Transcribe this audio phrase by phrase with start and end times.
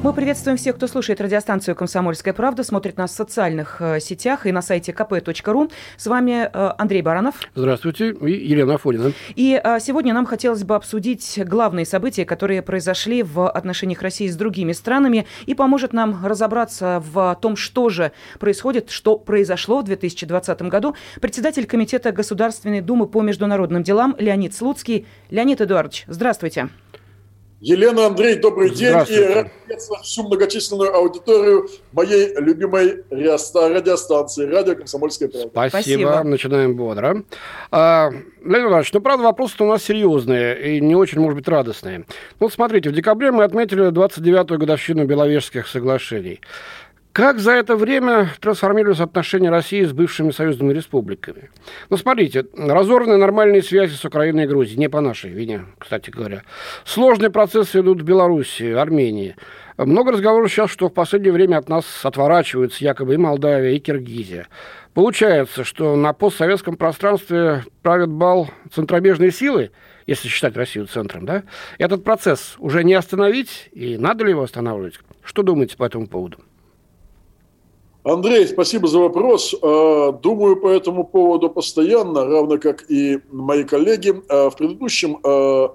[0.00, 4.52] Мы приветствуем всех, кто слушает радиостанцию «Комсомольская правда», смотрит нас в социальных э, сетях и
[4.52, 5.72] на сайте kp.ru.
[5.96, 7.34] С вами э, Андрей Баранов.
[7.56, 9.12] Здравствуйте, и Елена Афонина.
[9.34, 14.36] И э, сегодня нам хотелось бы обсудить главные события, которые произошли в отношениях России с
[14.36, 20.62] другими странами, и поможет нам разобраться в том, что же происходит, что произошло в 2020
[20.62, 20.94] году.
[21.20, 25.06] Председатель Комитета Государственной Думы по международным делам Леонид Слуцкий.
[25.28, 26.68] Леонид Эдуардович, здравствуйте.
[27.60, 28.94] Елена, Андрей, добрый день.
[29.08, 35.68] И рад приветствовать всю многочисленную аудиторию моей любимой радиостанции «Радио Комсомольская правда».
[35.68, 36.02] Спасибо.
[36.02, 36.22] Спасибо.
[36.22, 37.24] Начинаем бодро.
[37.72, 38.10] А,
[38.44, 42.04] Леонид Иванович, ну, правда, вопросы-то у нас серьезные и не очень, может быть, радостные.
[42.38, 46.40] Ну, смотрите, в декабре мы отметили 29-ю годовщину Беловежских соглашений.
[47.18, 51.50] Как за это время трансформировались отношения России с бывшими союзными республиками?
[51.90, 56.44] Ну, смотрите, разорваны нормальные связи с Украиной и Грузией, не по нашей вине, кстати говоря.
[56.84, 59.34] Сложные процессы идут в Беларуси, Армении.
[59.76, 64.46] Много разговоров сейчас, что в последнее время от нас отворачиваются якобы и Молдавия, и Киргизия.
[64.94, 69.72] Получается, что на постсоветском пространстве правят бал центробежные силы,
[70.06, 71.42] если считать Россию центром, да?
[71.78, 75.00] Этот процесс уже не остановить, и надо ли его останавливать?
[75.24, 76.38] Что думаете по этому поводу?
[78.04, 79.54] Андрей, спасибо за вопрос.
[79.60, 84.22] Э, Думаю по этому поводу постоянно, равно как и мои коллеги.
[84.28, 85.68] Э, В предыдущем э,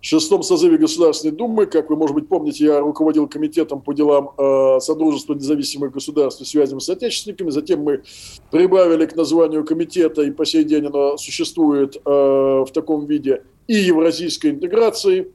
[0.00, 4.32] шестом созыве Государственной Думы, как вы, может быть, помните, я руководил комитетом по делам
[4.80, 7.48] Содружества независимых государств и связям с отечественниками.
[7.48, 8.02] Затем мы
[8.50, 14.50] прибавили к названию комитета, и по сей день оно существует в таком виде, и евразийской
[14.50, 15.32] интеграции.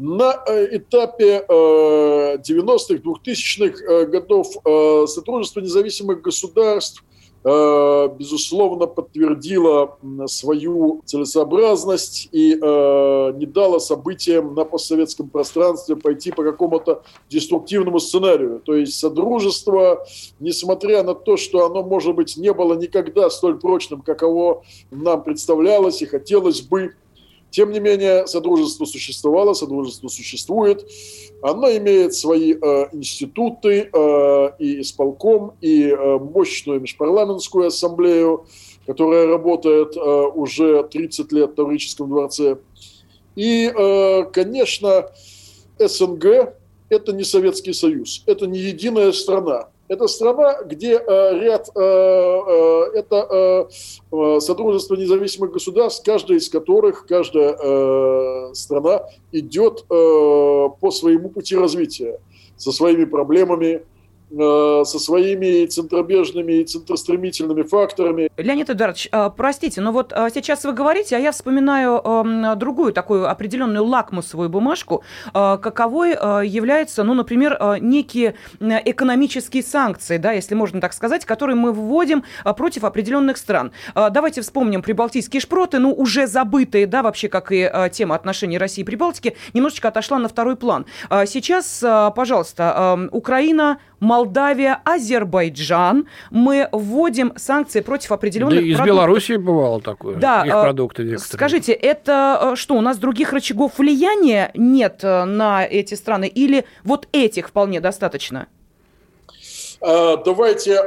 [0.00, 7.04] На э, этапе э, 90-х, 2000-х э, годов э, Сотрудничество независимых государств
[7.44, 16.44] э, безусловно, подтвердило свою целесообразность и э, не дало событиям на постсоветском пространстве пойти по
[16.44, 18.62] какому-то деструктивному сценарию.
[18.64, 20.06] То есть Содружество,
[20.38, 26.00] несмотря на то, что оно, может быть, не было никогда столь прочным, каково нам представлялось
[26.00, 26.94] и хотелось бы,
[27.50, 30.88] тем не менее, Содружество существовало, Содружество существует.
[31.42, 38.46] Оно имеет свои э, институты э, и исполком, и э, мощную межпарламентскую ассамблею,
[38.86, 42.58] которая работает э, уже 30 лет в Таврическом дворце.
[43.34, 45.10] И, э, конечно,
[45.78, 46.54] СНГ–
[46.88, 49.69] это не Советский Союз, это не единая страна.
[49.90, 53.68] Это страна, где э, ряд, э, э, это
[54.40, 59.02] Содружество независимых государств, каждая из которых, каждая страна
[59.32, 62.20] идет по своему пути развития,
[62.56, 63.82] со своими проблемами,
[64.30, 68.30] со своими центробежными и центростремительными факторами.
[68.36, 72.92] Леонид Эдуардович, э, простите, но вот э, сейчас вы говорите, а я вспоминаю эм, другую
[72.92, 75.02] такую определенную лакмусовую бумажку,
[75.34, 80.92] э, каковой э, является, ну, например, э, некие э, экономические санкции, да, если можно так
[80.92, 83.72] сказать, которые мы вводим э, против определенных стран.
[83.94, 88.58] Э, Давайте вспомним прибалтийские шпроты, ну, уже забытые, да, вообще, как и э, тема отношений
[88.58, 90.86] России и Прибалтики, немножечко отошла на второй план.
[91.10, 96.08] Э, Сейчас, э, пожалуйста, э, Украина, Молдавия, Азербайджан.
[96.30, 98.86] Мы вводим санкции против определенных Да из продуктов.
[98.86, 100.16] Белоруссии бывало такое.
[100.16, 101.28] Да, Их э, продукты некоторые.
[101.32, 106.26] Скажите, это э, что, у нас других рычагов влияния нет э, на эти страны?
[106.26, 108.48] Или вот этих вполне достаточно?
[109.82, 110.78] Давайте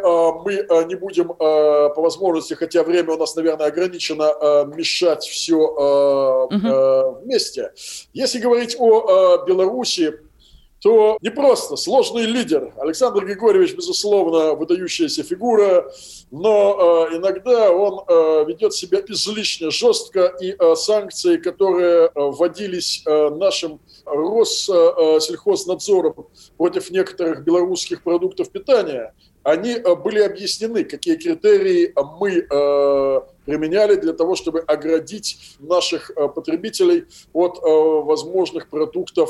[0.46, 6.48] мы не будем по возможности, хотя время у нас, наверное, ограничено, мешать все
[7.24, 7.72] вместе.
[8.14, 10.14] Если говорить о Беларуси,
[10.84, 12.74] то не просто сложный лидер.
[12.78, 15.90] Александр Григорьевич, безусловно, выдающаяся фигура,
[16.30, 23.02] но э, иногда он э, ведет себя излишне жестко, и э, санкции, которые э, вводились
[23.06, 26.28] э, нашим Россельхознадзором
[26.58, 29.14] против некоторых белорусских продуктов питания,
[29.44, 36.30] они э, были объяснены, какие критерии мы э, применяли для того, чтобы оградить наших э,
[36.30, 39.30] потребителей от возможных продуктов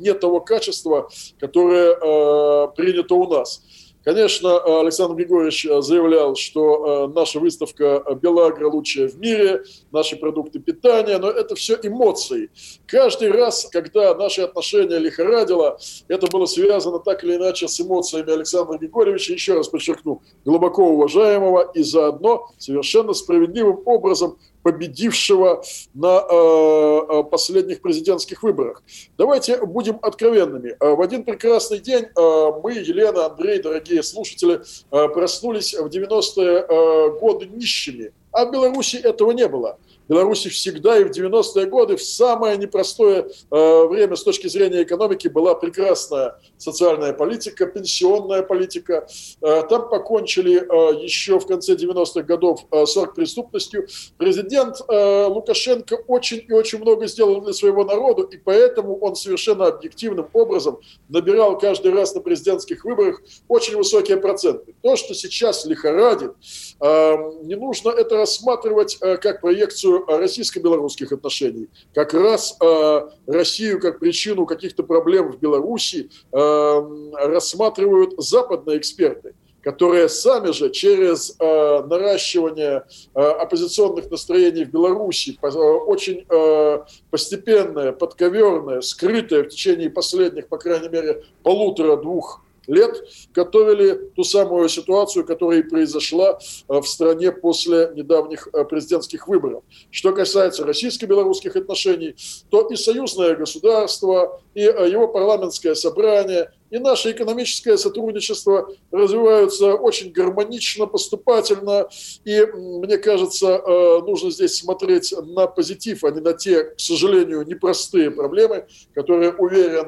[0.00, 1.08] не того качества,
[1.38, 3.62] которое принято у нас.
[4.04, 10.58] Конечно, Александр Григорьевич э, заявлял, что э, наша выставка Белагра лучшая в мире, наши продукты
[10.58, 12.50] питания, но это все эмоции.
[12.86, 15.78] Каждый раз, когда наши отношения лихорадило,
[16.08, 21.70] это было связано так или иначе с эмоциями Александра Григорьевича, еще раз подчеркну, глубоко уважаемого
[21.74, 25.62] и заодно совершенно справедливым образом победившего
[25.94, 28.82] на последних президентских выборах.
[29.16, 30.74] Давайте будем откровенными.
[30.80, 38.12] В один прекрасный день мы, Елена, Андрей, дорогие слушатели, проснулись в 90-е годы нищими.
[38.32, 39.78] А в Беларуси этого не было.
[40.08, 45.28] Беларуси всегда и в 90-е годы в самое непростое э, время с точки зрения экономики
[45.28, 49.06] была прекрасная социальная политика, пенсионная политика.
[49.42, 53.86] Э, там покончили э, еще в конце 90-х годов э, с оргпреступностью.
[54.18, 60.28] Президент Лукашенко очень и очень много сделал для своего народа, и поэтому он совершенно объективным
[60.32, 60.78] образом
[61.08, 64.74] набирал каждый раз на президентских выборах очень высокие проценты.
[64.82, 66.32] То, что сейчас лихорадит,
[66.80, 71.68] не нужно это рассматривать как проекцию российско-белорусских отношений.
[71.92, 80.10] Как раз э, Россию как причину каких-то проблем в Беларуси э, рассматривают западные эксперты которые
[80.10, 86.78] сами же через э, наращивание э, оппозиционных настроений в Беларуси, э, очень э,
[87.10, 93.02] постепенное, подковерное, скрытое в течение последних, по крайней мере, полутора-двух лет
[93.32, 96.38] готовили ту самую ситуацию, которая и произошла
[96.68, 99.64] э, в стране после недавних э, президентских выборов.
[99.90, 102.16] Что касается российско-белорусских отношений,
[102.50, 110.10] то и союзное государство, и э, его парламентское собрание, и наше экономическое сотрудничество развиваются очень
[110.10, 111.88] гармонично, поступательно.
[112.24, 113.62] И, мне кажется,
[114.04, 119.86] нужно здесь смотреть на позитив, а не на те, к сожалению, непростые проблемы, которые, уверен,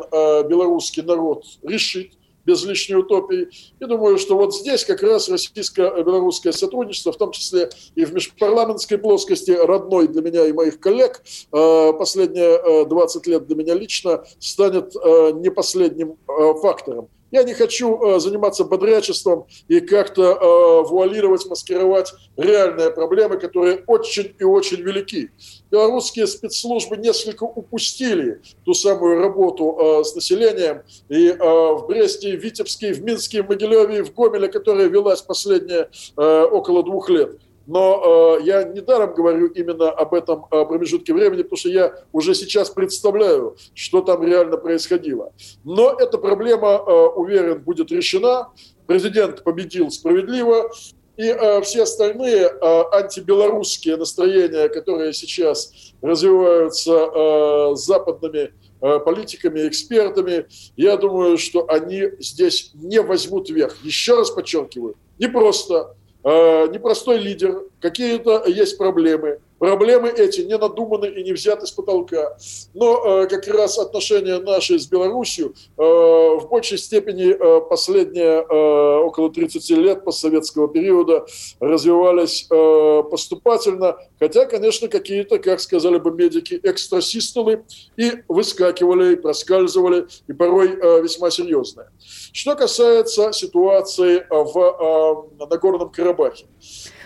[0.49, 2.13] белорусский народ решит
[2.47, 3.49] без лишней утопии.
[3.81, 8.99] И думаю, что вот здесь как раз российско-белорусское сотрудничество, в том числе и в межпарламентской
[8.99, 11.23] плоскости, родной для меня и моих коллег,
[11.53, 16.17] э, последние 20 э, лет для меня лично, станет э, не последним
[16.63, 17.09] фактором.
[17.33, 24.35] Я не хочу э, заниматься бодрячеством и как-то э, вуалировать, маскировать реальные проблемы, которые очень
[24.39, 25.31] и очень велики.
[25.71, 30.83] Белорусские спецслужбы несколько упустили ту самую работу э, с населением.
[31.09, 36.83] И в Бресте, в Витебске, в Минске, в Могилеве, в Гомеле, которая велась последние около
[36.83, 37.39] двух лет.
[37.67, 42.35] Но э, я недаром говорю именно об этом э, промежутке времени, потому что я уже
[42.35, 45.33] сейчас представляю, что там реально происходило.
[45.65, 48.53] Но эта проблема, э, уверен, будет решена.
[48.87, 50.71] Президент победил справедливо.
[51.17, 55.73] И э, все остальные э, антибелорусские настроения, которые сейчас
[56.03, 58.53] развиваются э, западными
[58.83, 60.47] э, политиками, экспертами,
[60.77, 63.77] я думаю, что они здесь не возьмут верх.
[63.83, 69.39] Еще раз подчеркиваю, не просто непростой лидер, какие-то есть проблемы.
[69.59, 72.37] Проблемы эти не надуманы и не взяты с потолка.
[72.75, 78.99] Но э, как раз отношения наши с Беларусью э, в большей степени э, последние э,
[78.99, 81.27] около 30 лет постсоветского периода
[81.59, 87.65] развивались э, поступательно, хотя, конечно, какие-то, как сказали бы медики, экстрасистолы
[87.97, 91.89] и выскакивали, и проскальзывали, и порой э, весьма серьезные.
[92.33, 96.47] Что касается ситуации в э, Нагорном Карабахе.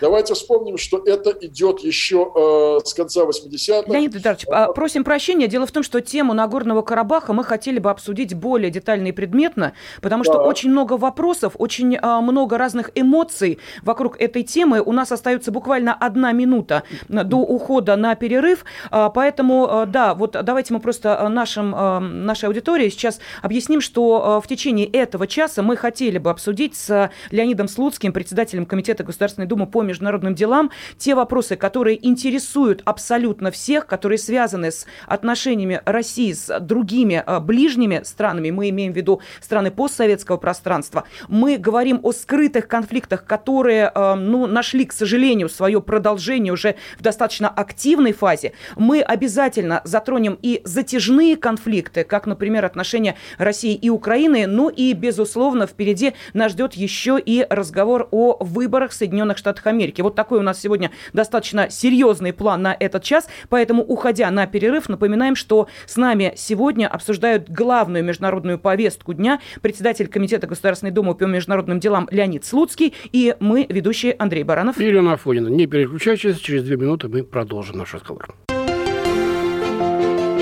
[0.01, 3.91] Давайте вспомним, что это идет еще э, с конца 80-х.
[3.91, 5.47] Леонид Витальевич, а, просим прощения.
[5.47, 9.73] Дело в том, что тему Нагорного Карабаха мы хотели бы обсудить более детально и предметно,
[10.01, 10.43] потому что да.
[10.43, 14.81] очень много вопросов, очень а, много разных эмоций вокруг этой темы.
[14.81, 20.31] У нас остается буквально одна минута до ухода на перерыв, а, поэтому, а, да, вот
[20.31, 25.61] давайте мы просто нашим, а, нашей аудитории сейчас объясним, что а, в течение этого часа
[25.61, 31.15] мы хотели бы обсудить с Леонидом Слуцким, председателем Комитета Государственной Думы по международным делам, те
[31.15, 38.51] вопросы, которые интересуют абсолютно всех, которые связаны с отношениями России с другими а, ближними странами,
[38.51, 44.47] мы имеем в виду страны постсоветского пространства, мы говорим о скрытых конфликтах, которые а, ну,
[44.47, 51.35] нашли, к сожалению, свое продолжение уже в достаточно активной фазе, мы обязательно затронем и затяжные
[51.35, 57.45] конфликты, как, например, отношения России и Украины, ну и, безусловно, впереди нас ждет еще и
[57.49, 59.80] разговор о выборах в Соединенных Штатах Америки.
[59.81, 60.01] Америки.
[60.01, 63.27] Вот такой у нас сегодня достаточно серьезный план на этот час.
[63.49, 70.07] Поэтому, уходя на перерыв, напоминаем, что с нами сегодня обсуждают главную международную повестку дня председатель
[70.07, 74.79] Комитета Государственной Думы по международным делам Леонид Слуцкий и мы, ведущие Андрей Баранов.
[74.79, 75.47] И Елена Афонина.
[75.47, 78.35] Не переключайтесь, через две минуты мы продолжим наш разговор.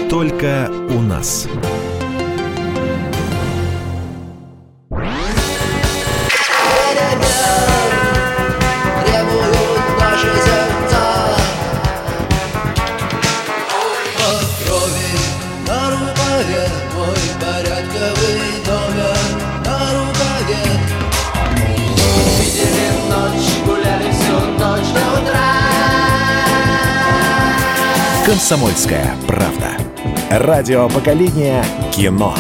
[0.10, 1.48] Только у нас.
[28.50, 29.77] Комсомольская правда.
[30.32, 31.63] Радио поколения
[31.94, 32.34] кино.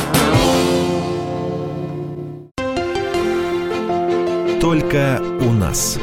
[4.59, 5.99] Только у нас.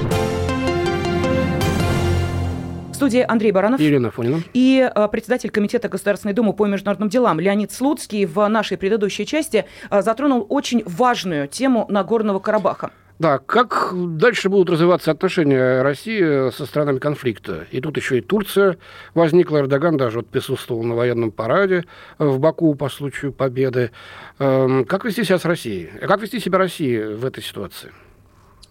[2.92, 3.80] В студии Андрей Баранов.
[3.80, 4.42] Ирина Фонина.
[4.52, 9.64] И э, председатель Комитета Государственной Думы по международным делам Леонид Слуцкий в нашей предыдущей части
[9.90, 12.92] э, затронул очень важную тему Нагорного Карабаха.
[13.18, 17.66] Да, как дальше будут развиваться отношения России со странами конфликта?
[17.70, 18.76] И тут еще и Турция
[19.14, 19.58] возникла.
[19.58, 21.84] Эрдоган даже вот присутствовал на военном параде
[22.18, 23.90] в Баку по случаю победы.
[24.38, 25.90] Эм, как вести себя с Россией?
[26.06, 27.90] Как вести себя России в этой ситуации?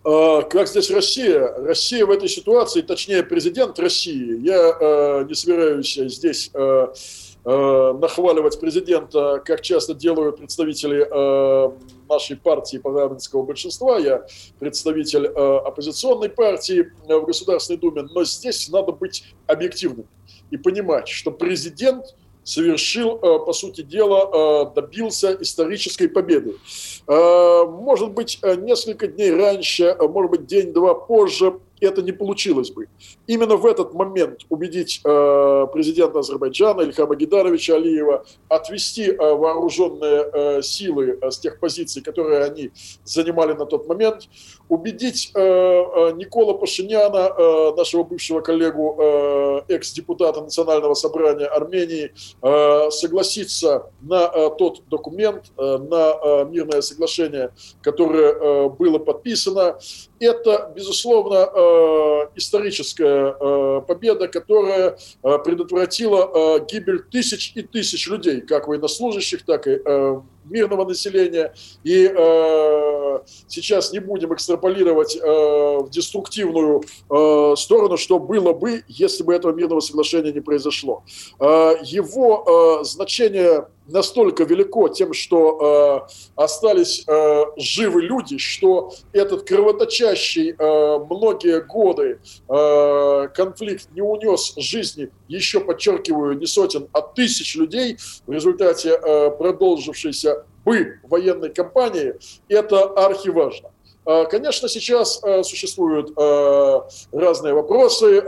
[0.03, 1.51] А, как здесь Россия?
[1.65, 6.93] Россия в этой ситуации, точнее президент России, я э, не собираюсь здесь э, э,
[7.45, 11.71] нахваливать президента, как часто делают представители э,
[12.09, 14.25] нашей партии парламентского большинства, я
[14.59, 20.07] представитель э, оппозиционной партии в Государственной Думе, но здесь надо быть объективным
[20.49, 26.55] и понимать, что президент– совершил, э, по сути дела, э, добился исторической победы.
[27.07, 32.87] Э, может быть, несколько дней раньше, может быть, день-два позже это не получилось бы.
[33.27, 40.61] Именно в этот момент убедить э, президента Азербайджана Ильхама Гидаровича Алиева отвести э, вооруженные э,
[40.61, 42.71] силы э, с тех позиций, которые они
[43.03, 44.29] занимали на тот момент,
[44.69, 52.91] убедить э, э, Никола Пашиняна, э, нашего бывшего коллегу, э, экс-депутата Национального собрания Армении, э,
[52.91, 57.51] согласиться на э, тот документ, э, на э, мирное соглашение,
[57.81, 59.77] которое э, было подписано.
[60.19, 68.41] Это, безусловно, э, Э, историческая э, победа, которая э, предотвратила гибель тысяч и тысяч людей,
[68.41, 69.79] как военнослужащих, так и
[70.49, 71.53] мирного населения.
[71.83, 79.23] И э, сейчас не будем экстраполировать э, в деструктивную э, сторону, что было бы, если
[79.23, 81.03] бы этого мирного соглашения не произошло.
[81.39, 89.47] Э, его э, значение настолько велико тем, что э, остались э, живы люди, что этот
[89.47, 97.55] кровоточащий э, многие годы э, конфликт не унес жизни, еще подчеркиваю, не сотен, а тысяч
[97.55, 100.34] людей в результате э, продолжившейся
[100.65, 102.15] бы военной кампании,
[102.49, 103.69] это архиважно.
[104.05, 108.21] А, конечно, сейчас а, существуют а, разные вопросы,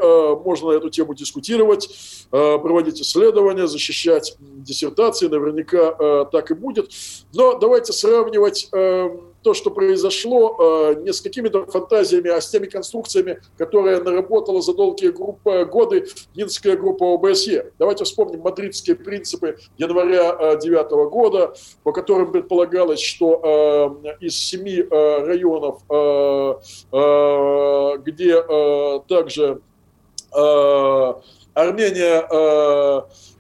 [0.44, 1.89] можно на эту тему дискутировать,
[2.29, 6.91] проводить исследования, защищать диссертации, наверняка так и будет.
[7.34, 8.70] Но давайте сравнивать
[9.48, 14.74] то, что произошло, э, не с какими-то фантазиями, а с теми конструкциями, которые наработала за
[14.74, 17.72] долгие группы, годы Минская группа ОБСЕ.
[17.80, 24.82] Давайте вспомним мадридские принципы января 2009 э, года, по которым предполагалось, что э, из семи
[24.82, 25.82] районов,
[28.04, 28.44] где
[29.08, 29.62] также
[31.54, 32.27] Армения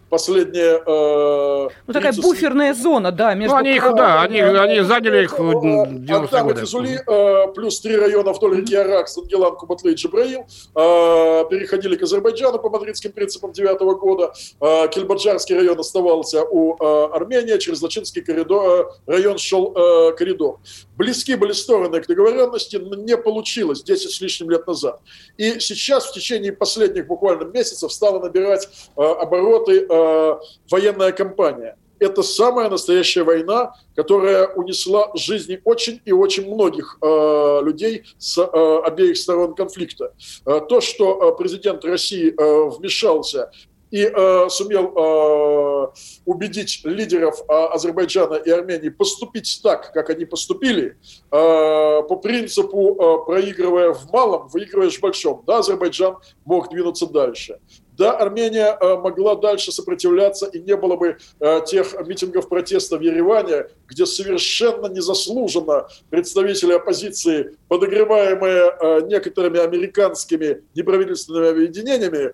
[0.09, 0.81] последние...
[0.85, 2.21] Э, ну, такая 30...
[2.23, 3.55] буферная зона, да, между...
[3.55, 6.65] Ну, они их, да, они, они заняли их в 90 годы.
[6.65, 12.03] Зули, э, плюс три района вдоль реки Арак, Сангелан, Кубатлы и Джибраил, э, переходили к
[12.03, 14.33] Азербайджану по мадридским принципам 9 года.
[14.61, 20.59] Э, Кельбаджарский район оставался у э, Армении, через Лачинский коридор, э, район шел э, коридор.
[20.95, 24.99] Близки были стороны к договоренности, но не получилось 10 с лишним лет назад.
[25.37, 30.39] И сейчас, в течение последних буквально месяцев, стало набирать э, обороты э, Э,
[30.69, 31.77] военная кампания.
[31.99, 38.79] Это самая настоящая война, которая унесла жизни очень и очень многих э, людей с э,
[38.85, 40.13] обеих сторон конфликта.
[40.45, 43.51] Э, то, что э, президент России э, вмешался
[43.89, 45.87] и э, сумел э,
[46.25, 50.97] убедить лидеров э, Азербайджана и Армении поступить так, как они поступили,
[51.31, 55.43] э, по принципу э, проигрывая в малом, выигрываешь в большом.
[55.47, 57.59] Да, Азербайджан мог двинуться дальше.
[57.97, 63.01] Да, Армения э, могла дальше сопротивляться, и не было бы э, тех митингов протеста в
[63.01, 72.33] Ереване, где совершенно незаслуженно представители оппозиции, подогреваемые э, некоторыми американскими неправительственными объединениями,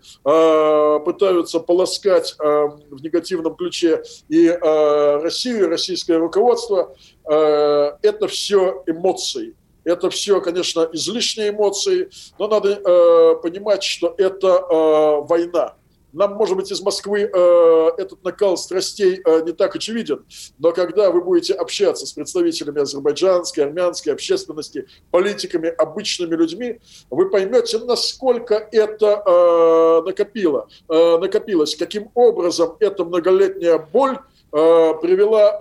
[1.04, 6.96] пытаются полоскать в негативном ключе и Россию, и российское руководство.
[7.26, 12.10] Это все эмоции это все, конечно, излишние эмоции,
[12.40, 15.76] но надо э, понимать, что это э, война.
[16.14, 20.24] Нам, может быть, из Москвы э, этот накал страстей э, не так очевиден,
[20.60, 27.80] но когда вы будете общаться с представителями азербайджанской, армянской общественности, политиками, обычными людьми, вы поймете,
[27.80, 34.20] насколько это э, накопило, э, накопилось, каким образом эта многолетняя боль
[34.54, 35.58] привела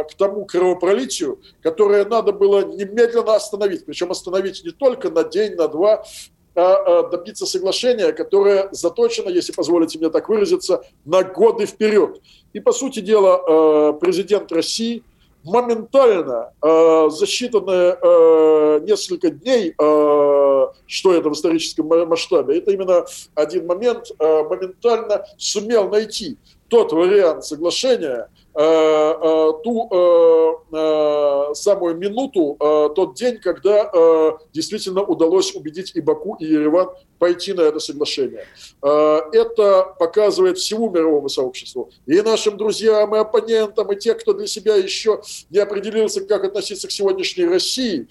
[0.00, 3.86] э, к тому кровопролитию, которое надо было немедленно остановить.
[3.86, 6.04] Причем остановить не только на день, на два,
[6.56, 12.20] а, а добиться соглашения, которое заточено, если позволите мне так выразиться, на годы вперед.
[12.52, 15.04] И, по сути дела, а, президент России
[15.44, 25.26] моментально, за считанные несколько дней, что это в историческом масштабе, это именно один момент, моментально
[25.36, 26.38] сумел найти
[26.74, 32.56] тот вариант соглашения, Э, э, ту э, самую минуту,
[32.94, 33.90] тот день, когда
[34.52, 36.88] действительно удалось убедить и Баку, и Ереван
[37.18, 38.44] пойти на это соглашение.
[38.82, 44.74] Это показывает всему мировому сообществу, и нашим друзьям, и оппонентам, и те, кто для себя
[44.74, 48.08] еще не определился, как относиться к сегодняшней России,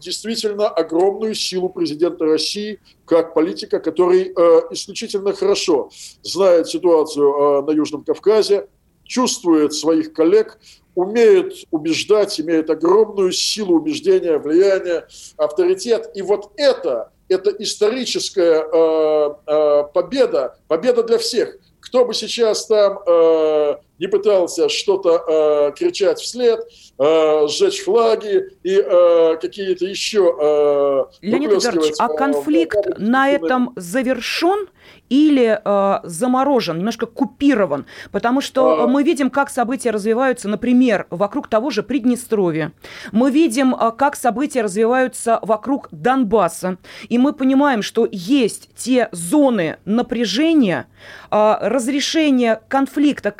[0.00, 4.24] действительно огромную силу президента России как политика, который
[4.70, 5.90] исключительно хорошо
[6.22, 8.68] знает ситуацию на Южном Кавказе,
[9.06, 10.58] чувствует своих коллег,
[10.94, 16.10] умеет убеждать, имеет огромную силу убеждения, влияния, авторитет.
[16.14, 21.56] И вот это, это историческая э, э, победа, победа для всех.
[21.80, 26.60] Кто бы сейчас там э, не пытался что-то э, кричать вслед,
[26.98, 30.34] э, сжечь флаги и э, какие-то еще...
[30.40, 34.68] Э, Леонид Эдуардович, а конфликт э, на этом завершен
[35.08, 38.86] или э, заморожен, немножко купирован, потому что а...
[38.86, 42.72] мы видим, как события развиваются, например, вокруг того же Приднестровья.
[43.12, 49.76] Мы видим, э, как события развиваются вокруг Донбасса, и мы понимаем, что есть те зоны
[49.84, 50.86] напряжения,
[51.30, 53.30] э, разрешения конфликта,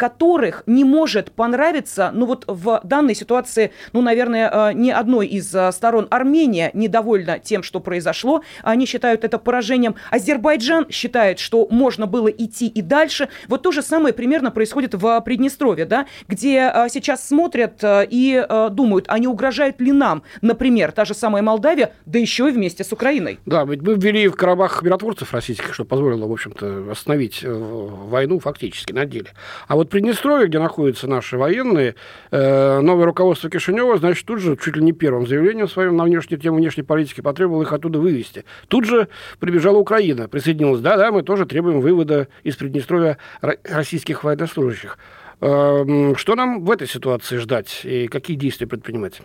[0.47, 5.55] которых не может понравиться, ну вот в данной ситуации, ну, наверное, э, ни одной из
[5.55, 9.97] э, сторон Армения недовольна тем, что произошло, они считают это поражением.
[10.11, 13.29] Азербайджан считает, что можно было идти и дальше.
[13.49, 19.07] Вот то же самое примерно происходит в Приднестровье, да, где а, сейчас смотрят и думают,
[19.09, 22.93] а не угрожает ли нам, например, та же самая Молдавия, да еще и вместе с
[22.93, 23.39] Украиной.
[23.47, 28.39] Да, ведь мы ввели в Карабах миротворцев российских, что позволило, в общем-то, остановить э, войну
[28.39, 29.31] фактически на деле.
[29.69, 31.95] А вот Приднестровье, где находятся наши военные,
[32.31, 36.41] э, новое руководство Кишинева, значит, тут же чуть ли не первым заявлением своим на внешнюю
[36.41, 38.45] тему внешней политики потребовало их оттуда вывести.
[38.69, 39.09] Тут же
[39.41, 40.81] прибежала Украина, присоединилась.
[40.81, 44.99] Да, да, мы тоже требуем вывода из Приднестровья российских военнослужащих.
[45.41, 49.21] Эм, что нам в этой ситуации ждать и какие действия предпринимать?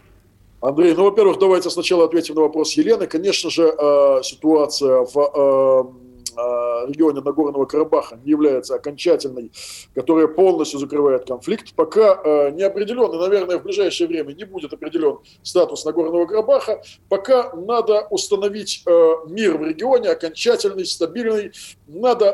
[0.61, 3.07] Андрей, ну, во-первых, давайте сначала ответим на вопрос Елены.
[3.07, 5.83] Конечно же, э, ситуация в Э,
[6.87, 9.51] регионе Нагорного Карабаха не является окончательной,
[9.95, 11.73] которая полностью закрывает конфликт.
[11.75, 16.81] Пока э, не определен, и, наверное, в ближайшее время не будет определен статус Нагорного Карабаха,
[17.09, 21.51] пока надо установить э, мир в регионе, окончательный, стабильный.
[21.87, 22.31] Надо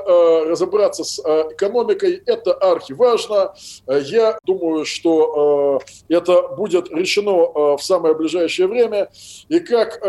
[0.48, 3.56] разобраться с экономикой, это архиважно.
[3.88, 9.10] Я думаю, что это будет решено в самое ближайшее время.
[9.50, 10.00] И как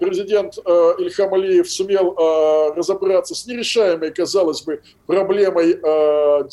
[0.00, 2.16] президент Ильхам Алиев сумел
[2.74, 6.48] разобраться с нерешаемой, казалось бы, проблемой 10-15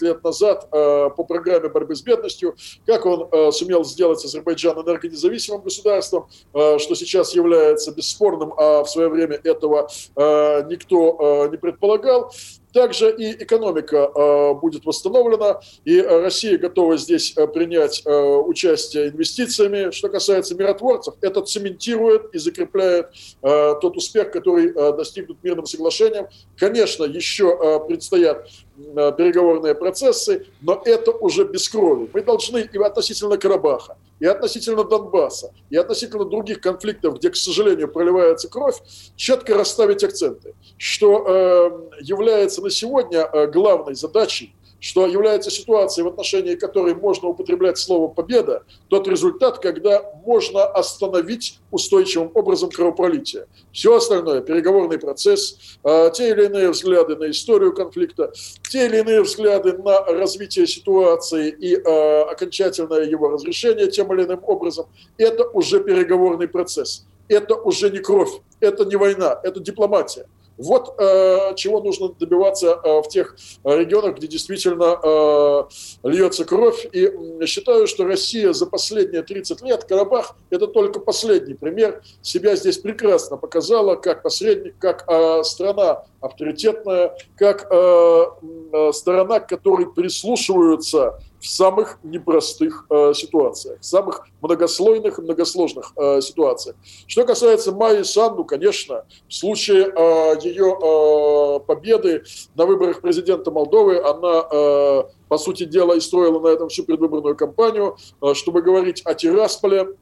[0.00, 4.78] э, лет назад э, по программе борьбы с бедностью, как он э, сумел сделать Азербайджан
[4.80, 12.32] энергонезависимым государством, что сейчас является бесспорным, а в свое время этого никто не предполагал.
[12.72, 19.90] Также и экономика э, будет восстановлена, и Россия готова здесь э, принять э, участие инвестициями.
[19.90, 23.08] Что касается миротворцев, это цементирует и закрепляет
[23.40, 26.28] тот успех, который достигнут мирным соглашением.
[26.56, 32.08] Конечно, еще предстоят переговорные процессы, но это уже без крови.
[32.12, 37.88] Мы должны и относительно Карабаха, и относительно Донбасса, и относительно других конфликтов, где, к сожалению,
[37.88, 38.76] проливается кровь,
[39.16, 46.08] четко расставить акценты, что э, является на сегодня э, главной задачей что является ситуацией, в
[46.08, 53.46] отношении которой можно употреблять слово «победа», тот результат, когда можно остановить устойчивым образом кровопролитие.
[53.72, 58.32] Все остальное, переговорный процесс, э, те или иные взгляды на историю конфликта,
[58.70, 64.40] те или иные взгляды на развитие ситуации и э, окончательное его разрешение тем или иным
[64.44, 64.86] образом,
[65.18, 67.04] это уже переговорный процесс.
[67.28, 70.26] Это уже не кровь, это не война, это дипломатия.
[70.60, 75.62] Вот э, чего нужно добиваться э, в тех э, регионах, где действительно э,
[76.02, 76.86] льется кровь.
[76.92, 77.10] И
[77.46, 83.38] считаю, что Россия за последние 30 лет, Карабах– это только последний пример, себя здесь прекрасно
[83.38, 88.24] показала как посредник, как э, страна авторитетная, как э,
[88.72, 95.92] э, сторона, к которой прислушиваются в самых непростых э, ситуациях, в самых многослойных и многосложных
[95.96, 96.76] э, ситуациях.
[97.06, 103.98] Что касается Майи Санду, конечно, в случае э, ее э, победы на выборах президента Молдовы,
[104.00, 109.00] она, э, по сути дела, и строила на этом всю предвыборную кампанию, э, чтобы говорить
[109.04, 109.96] о Тирасполе,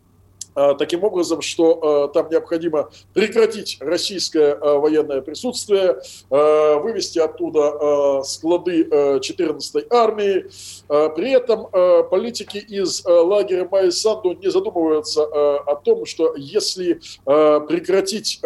[0.79, 5.99] таким образом, что э, там необходимо прекратить российское э, военное присутствие,
[6.31, 10.47] вывести оттуда склады 14-й армии.
[10.89, 11.69] При этом
[12.09, 18.41] политики из лагеря Майя Санду не задумываются о том, что если прекратить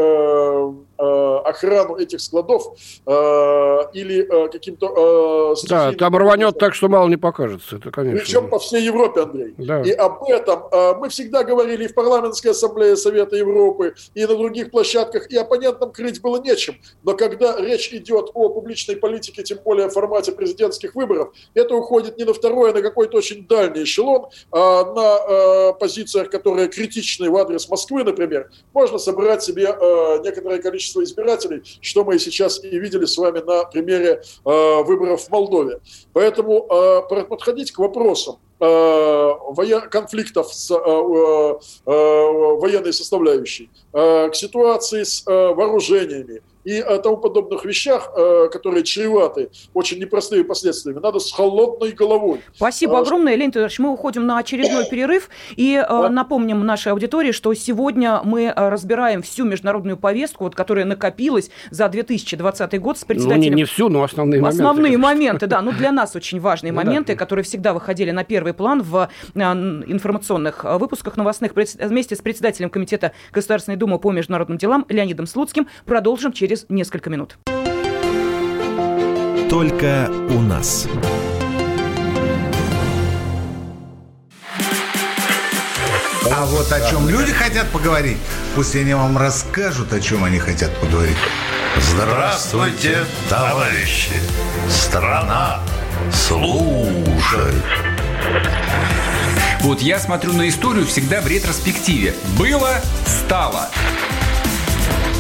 [0.99, 2.75] охрану этих складов
[3.07, 5.55] или каким-то...
[5.69, 7.77] Да, там рванет так, что мало не покажется.
[7.77, 8.21] Это, конечно.
[8.21, 9.55] Причем по всей Европе, Андрей.
[9.59, 9.83] Да.
[9.83, 10.63] И об этом
[10.99, 16.21] мы всегда говорили в парламентской ассамблее Совета Европы и на других площадках, и оппонентам крыть
[16.21, 16.75] было нечем.
[17.05, 22.19] Но когда речь идет о публичной политике, тем более в формате президентских выборов, это уходит
[22.19, 27.31] не на второй, а на какой-то очень дальний эшелон, а на э, позициях, которые критичны
[27.31, 32.79] в адрес Москвы, например, можно собрать себе э, некоторое количество избирателей, что мы сейчас и
[32.81, 35.81] видели с вами на примере э, выборов в Молдове.
[36.13, 36.67] Поэтому
[37.29, 38.39] подходить к вопросам,
[39.91, 48.13] конфликтов с э, э, военной составляющей, к ситуации с вооружениями, и о тому подобных вещах,
[48.17, 52.41] э, которые чреваты очень непростыми последствиями, надо с холодной головой.
[52.55, 53.79] Спасибо а, огромное, Леонид Ильич.
[53.79, 56.09] Мы уходим на очередной перерыв и э, да.
[56.09, 61.89] напомним нашей аудитории, что сегодня мы э, разбираем всю международную повестку, вот, которая накопилась за
[61.89, 63.43] 2020 год с председателем...
[63.43, 64.63] Ну, не, не всю, но основные моменты.
[64.63, 65.63] Основные моменты, да.
[65.63, 71.17] Ну, для нас очень важные моменты, которые всегда выходили на первый план в информационных выпусках
[71.17, 71.53] новостных.
[71.55, 77.09] Вместе с председателем Комитета Государственной Думы по международным делам Леонидом Слуцким продолжим через через несколько
[77.11, 77.39] минут.
[79.49, 80.87] Только у нас.
[86.31, 88.19] А вот о чем люди хотят поговорить,
[88.55, 91.17] пусть они вам расскажут, о чем они хотят поговорить.
[91.79, 94.13] Здравствуйте, товарищи!
[94.69, 95.61] Страна
[96.13, 97.65] служит!
[99.61, 102.15] Вот я смотрю на историю всегда в ретроспективе.
[102.37, 103.71] Было, стало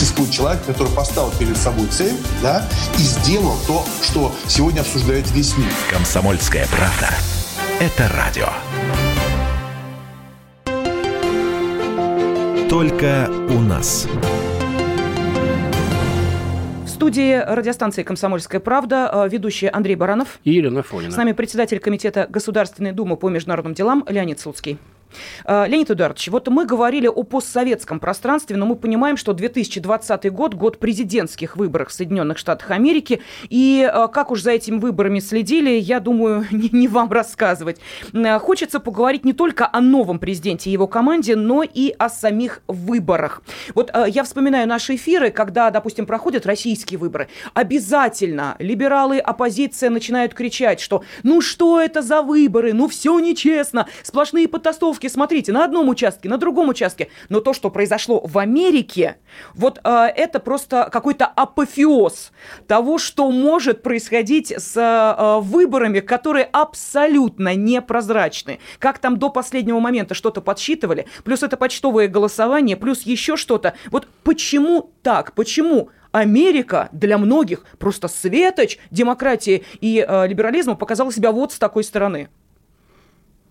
[0.02, 5.56] существует человек, который поставил перед собой цель, да, и сделал то, что сегодня обсуждает весь
[5.56, 5.68] мир.
[5.92, 7.08] Комсомольская правда.
[7.78, 8.48] Это радио.
[12.68, 14.08] Только у нас.
[16.84, 20.40] В студии радиостанции «Комсомольская правда» э, ведущий Андрей Баранов.
[20.42, 21.12] И Елена Фонина.
[21.12, 24.78] С нами председатель Комитета Государственной Думы по международным делам Леонид Слуцкий.
[25.44, 30.54] Э, Леонид Эдуардович, вот мы говорили о постсоветском пространстве, но мы понимаем, что 2020 год–
[30.62, 33.20] год президентских выборов в Соединенных Штатах Америки.
[33.48, 37.78] И э, как уж за этими выборами следили, я думаю, не, не вам рассказывать.
[38.12, 42.62] Э, хочется поговорить не только о новом президенте и его команде, но и о самих
[42.68, 43.42] выборах.
[43.74, 47.28] Вот я вспоминаю наши эфиры, когда, допустим, проходят российские выборы.
[47.54, 54.48] Обязательно либералы, оппозиция начинают кричать, что ну что это за выборы, ну все нечестно, сплошные
[54.48, 57.08] потасовки, участке, смотрите, на одном участке, на другом участке.
[57.28, 59.16] Но то, что произошло в Америке,
[59.54, 62.32] вот э, это просто какой-то апофеоз
[62.66, 68.58] того, что может происходить с э, выборами, которые абсолютно непрозрачны.
[68.78, 73.74] Как там до последнего момента что-то подсчитывали, плюс это почтовое голосование, плюс еще что-то.
[73.90, 75.34] Вот почему так?
[75.34, 81.84] Почему Америка для многих просто светоч демократии и э, либерализма показала себя вот с такой
[81.84, 82.28] стороны?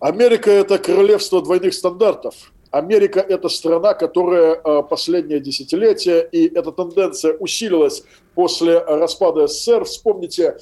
[0.02, 2.52] Америка– это королевство двойных стандартов.
[2.72, 8.02] Америка– это страна, которая э, последнее десятилетие, и эта тенденция усилилась
[8.34, 9.84] после распада СССР.
[9.84, 10.56] Вспомните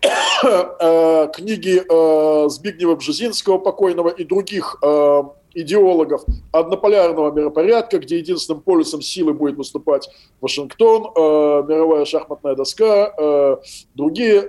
[0.42, 4.78] э, книги э, Збигнева Бжезинского покойного и других
[5.52, 10.08] идеологов однополярного миропорядка, где единственным полюсом силы будет выступать
[10.40, 11.02] Вашингтон,
[11.66, 13.58] мировая шахматная доска,
[13.94, 14.40] другие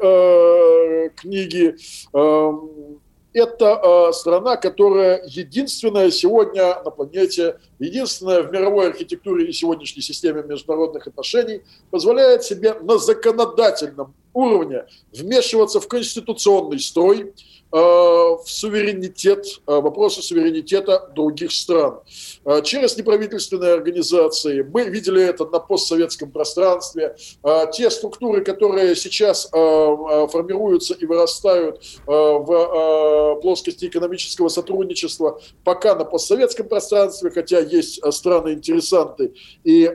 [1.18, 1.76] книги.
[2.14, 2.52] Э,
[3.34, 10.44] это э, страна, которая единственная сегодня на планете, единственная в мировой архитектуре и сегодняшней системе
[10.44, 17.34] международных отношений позволяет себе на законодательном уровне вмешиваться в конституционный строй,
[17.72, 22.02] в суверенитет, э, вопросы суверенитета других стран.
[22.44, 27.16] Э, через неправительственные организации, мы видели это на постсоветском пространстве,
[27.74, 37.32] те структуры, которые сейчас формируются и вырастают в плоскости экономического сотрудничества, пока на постсоветском пространстве,
[37.32, 39.86] хотя есть страны-интересанты, и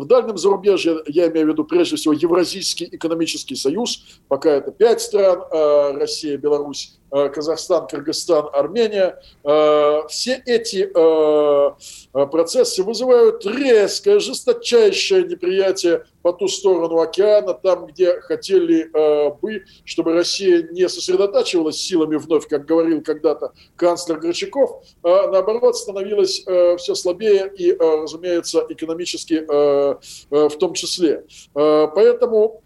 [0.00, 5.00] в дальнем зарубежье, я имею в виду прежде всего Евразийский экономический союз, пока это пять
[5.00, 6.98] стран, Россия, Беларусь,
[7.34, 9.20] Казахстан, Кыргызстан, Армения.
[10.08, 10.90] Все эти
[12.12, 18.90] процессы вызывают резкое, жесточайшее неприятие по ту сторону океана, там, где хотели
[19.40, 26.44] бы, чтобы Россия не сосредотачивалась силами вновь, как говорил когда-то канцлер Горчаков, а наоборот становилась
[26.78, 29.44] все слабее и, разумеется, экономически
[30.30, 31.24] в том числе.
[31.54, 32.62] Поэтому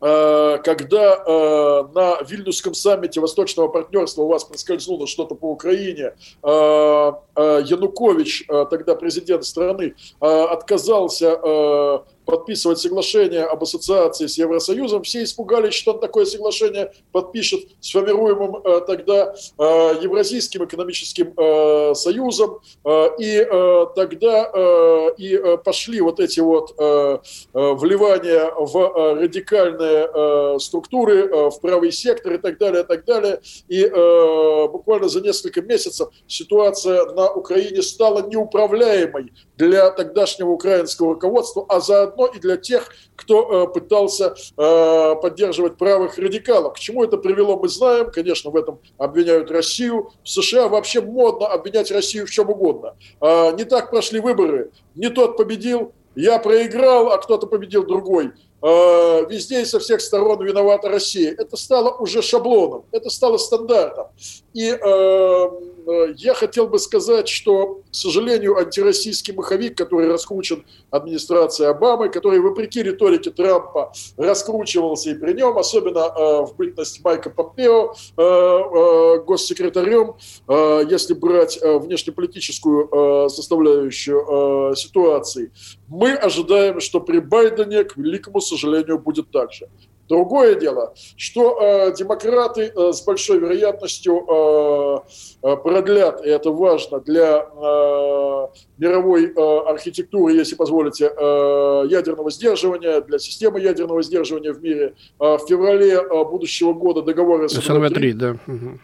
[0.00, 8.46] когда э, на Вильнюсском саммите Восточного партнерства у вас проскользнуло что-то по Украине, э, Янукович,
[8.70, 15.02] тогда президент страны, отказался подписывать соглашение об ассоциации с Евросоюзом.
[15.02, 19.62] Все испугались, что он такое соглашение подпишет с формируемым э, тогда э,
[20.02, 22.60] Евразийским экономическим э, союзом.
[22.84, 27.18] Э, и э, тогда э, и э, пошли вот эти вот э,
[27.54, 32.86] э вливания в э, радикальные э, структуры, э, в правый сектор и так далее, и
[32.86, 33.40] так далее.
[33.68, 41.64] И э, буквально за несколько месяцев ситуация на Украине стала неуправляемой для тогдашнего украинского руководства,
[41.70, 46.74] а заодно и для тех, кто э, пытался э, поддерживать правых радикалов.
[46.74, 48.10] К чему это привело, мы знаем.
[48.10, 50.10] Конечно, в этом обвиняют Россию.
[50.22, 52.96] В США вообще модно обвинять Россию в чем угодно.
[53.20, 54.70] Э, не так прошли выборы.
[54.94, 58.32] Не тот победил, я проиграл, а кто-то победил другой.
[58.60, 61.32] Э, везде и со всех сторон виновата Россия.
[61.38, 64.08] Это стало уже шаблоном, это стало стандартом.
[64.52, 71.70] И э, э, я хотел бы сказать, что, к сожалению, антироссийский маховик, который раскручен администрацией
[71.70, 77.94] Обамы, который, вопреки риторике Трампа, раскручивался и при нем, особенно э, в бытность Майка Помпео,
[78.16, 80.16] э, э, госсекретарем,
[80.48, 85.52] э, если брать э, внешнеполитическую э, составляющую э, ситуации,
[85.86, 89.68] мы ожидаем, что при Байдене, к великому сожалению, будет так же.
[90.08, 94.98] Другое дело, что э, демократы э, с большой вероятностью э,
[95.42, 98.46] э, продлят, и это важно для э,
[98.78, 104.94] мировой э, архитектуры, если позволите, э, ядерного сдерживания, для системы ядерного сдерживания в мире.
[105.20, 108.36] Э, в феврале э, будущего года договор СНВ-3, да.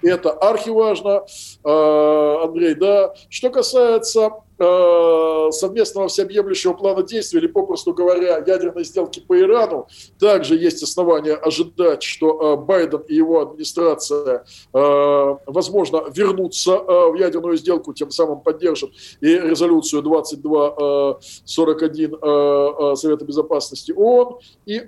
[0.02, 1.24] Это архиважно,
[1.64, 3.14] э, Андрей, да.
[3.30, 9.88] Что касается совместного всеобъемлющего плана действий или, попросту говоря, ядерной сделки по Ирану,
[10.18, 17.56] также есть основания ожидать, что э, Байден и его администрация, э, возможно, вернутся в ядерную
[17.56, 18.90] сделку, тем самым поддержат
[19.20, 24.80] и резолюцию 2241 Совета Безопасности ООН, и,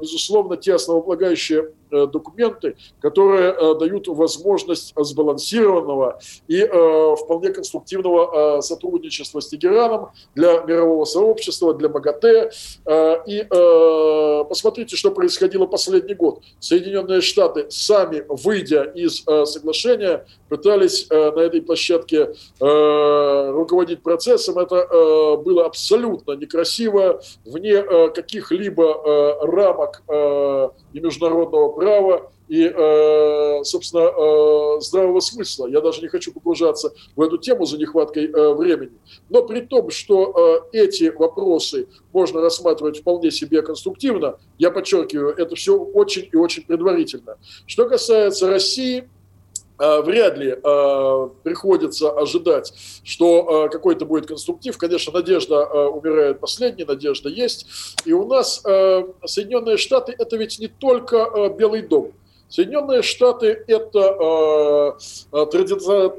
[0.00, 9.40] безусловно, те основополагающие Э, документы, которые э, дают возможность сбалансированного и э, вполне конструктивного сотрудничества
[9.40, 12.50] с Тегераном для мирового сообщества, для МАГАТЭ.
[13.26, 13.46] И
[14.48, 16.40] посмотрите, что происходило последний год.
[16.60, 24.58] Соединенные Штаты сами, выйдя из соглашения, пытались на этой площадке руководить процессом.
[24.58, 30.02] Это было абсолютно некрасиво, вне каких-либо рамок
[30.94, 35.66] и международного права, и, э, собственно, э, здравого смысла.
[35.66, 38.92] Я даже не хочу погружаться в эту тему за нехваткой э, времени.
[39.28, 45.76] Но при том, что эти вопросы можно рассматривать вполне себе конструктивно, я подчеркиваю, это все
[45.76, 47.38] очень и очень предварительно.
[47.66, 49.08] Что касается России,
[49.78, 54.78] вряд ли э, приходится ожидать, что э, какой-то будет конструктив.
[54.78, 57.66] Конечно, надежда умирает последней, надежда есть.
[58.04, 62.12] И у нас Соединенные Штаты это ведь не только Белый дом.
[62.48, 64.96] Соединенные Штаты это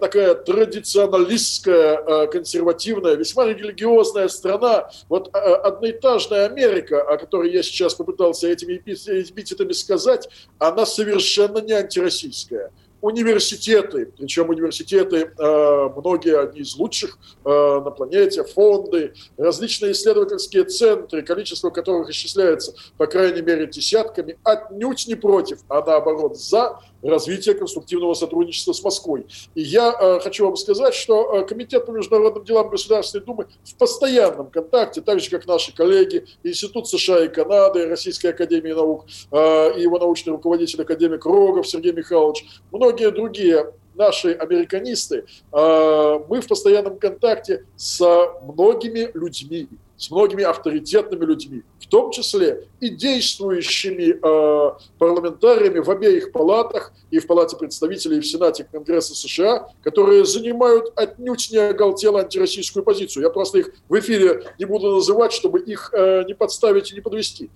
[0.02, 4.90] такая традиционалистская, консервативная, весьма религиозная страна.
[5.08, 10.28] Вот э, одноэтажная Америка, о которой я сейчас попытался этими эпитетами сказать,
[10.60, 12.72] она совершенно не антироссийская
[13.06, 21.22] университеты, причем университеты, э, многие одни из лучших э, на планете, фонды, различные исследовательские центры,
[21.22, 28.14] количество которых исчисляется, по крайней мере, десятками, отнюдь не против, а наоборот за развитие конструктивного
[28.14, 29.28] сотрудничества с Москвой.
[29.54, 34.50] И я э, хочу вам сказать, что Комитет по международным делам Государственной Думы в постоянном
[34.50, 40.00] контакте, так же, как наши коллеги, Институт США и Канады, Российская Академия Наук и его
[40.00, 48.00] научный руководитель, академик Рогов Сергей Михайлович, многие другие наши американисты, мы в постоянном контакте с
[48.44, 56.32] многими людьми, с многими авторитетными людьми, в том числе и действующими э, парламентариями в обеих
[56.32, 62.20] палатах, и в Палате представителей, и в Сенате Конгресса США, которые занимают отнюдь не оголтело
[62.20, 63.24] антироссийскую позицию.
[63.24, 67.02] Я просто их в эфире не буду называть, чтобы их э, не подставить и не
[67.02, 67.50] подвести.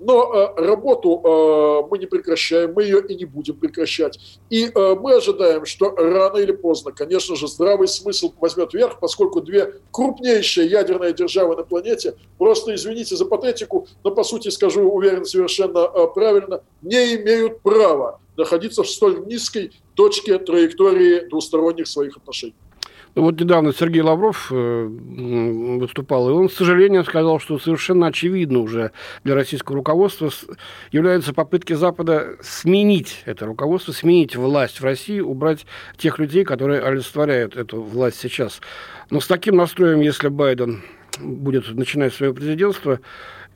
[0.00, 4.18] Но э, работу э, мы не прекращаем, мы ее и не будем прекращать.
[4.50, 9.40] И э, мы ожидаем, что рано или поздно, конечно же, здравый смысл возьмет верх, поскольку
[9.40, 11.85] две крупнейшие ядерные державы на планете,
[12.38, 18.20] просто извините за патетику, но по сути скажу, уверен, совершенно э, правильно, не имеют права
[18.36, 22.54] находиться в столь низкой точке траектории двусторонних своих отношений.
[23.16, 28.58] Ну, вот недавно Сергей Лавров э, выступал, и он, с сожалением, сказал, что совершенно очевидно
[28.58, 28.92] уже
[29.24, 30.30] для российского руководства
[30.92, 35.64] являются попытки Запада сменить это руководство, сменить власть в России, убрать
[35.96, 38.60] тех людей, которые олицетворяют эту власть сейчас.
[39.08, 40.82] Но с таким настроем, если Байден
[41.18, 43.00] будет начинать свое президентство,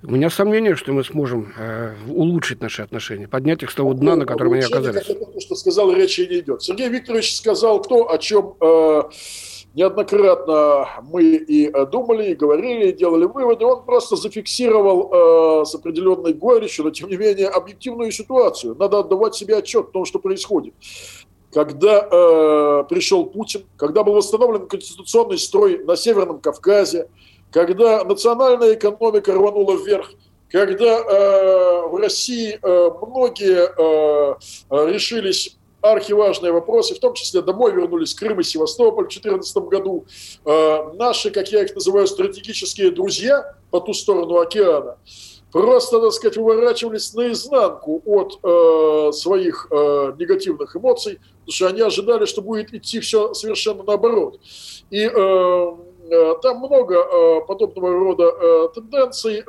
[0.03, 4.17] у меня сомнение, что мы сможем э, улучшить наши отношения, поднять их с того дна,
[4.17, 5.07] на котором они оказались.
[5.07, 6.63] Как то, что сказал, речи не идет.
[6.63, 9.03] Сергей Викторович сказал то, о чем э,
[9.75, 13.67] неоднократно мы и э, думали, и говорили, и делали выводы.
[13.67, 18.75] Он просто зафиксировал э, с определенной горечью, но тем не менее объективную ситуацию.
[18.77, 20.75] Надо отдавать себе отчет в том, что происходит
[21.53, 27.09] когда э, пришел Путин, когда был восстановлен конституционный строй на Северном Кавказе,
[27.53, 30.11] когда национальная экономика рванула вверх,
[30.49, 38.15] когда э, в России э, многие э, решились архиважные вопросы, в том числе домой вернулись
[38.15, 40.07] Крым и Севастополь в 2014 году.
[40.45, 44.99] Э, наши, как я их называю, стратегические друзья по ту сторону океана
[45.53, 52.25] просто, так сказать, выворачивались наизнанку от э, своих э, негативных эмоций, потому что они ожидали,
[52.25, 54.41] что будет идти все совершенно наоборот.
[54.91, 55.77] И Э,
[56.43, 59.43] там много э, подобного рода э, тенденций.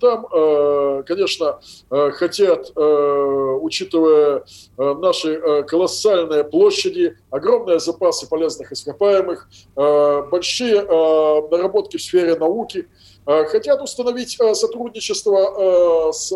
[0.00, 4.44] Там, конечно, хотят, учитывая
[4.76, 12.86] наши колоссальные площади, огромные запасы полезных ископаемых, большие наработки в сфере науки–
[13.17, 16.32] Э, хотят установить э, сотрудничество э, с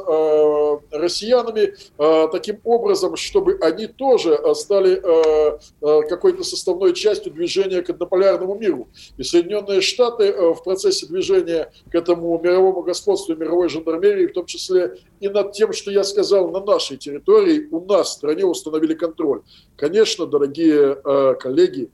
[0.91, 1.75] россиянами
[2.31, 5.03] таким образом, чтобы они тоже стали
[5.81, 8.89] какой-то составной частью движения к однополярному миру.
[9.17, 14.99] И Соединенные Штаты в процессе движения к этому мировому господству, мировой жандармерии, в том числе
[15.21, 19.43] и над тем, что я сказал, на нашей территории, у нас в стране установили контроль.
[19.77, 20.97] Конечно, дорогие
[21.37, 21.91] коллеги,